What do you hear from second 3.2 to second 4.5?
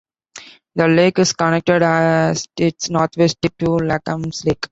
tip to Lacamas